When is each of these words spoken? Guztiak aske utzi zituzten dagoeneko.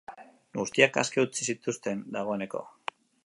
Guztiak 0.59 0.97
aske 1.01 1.21
utzi 1.27 1.47
zituzten 1.53 2.03
dagoeneko. 2.17 2.65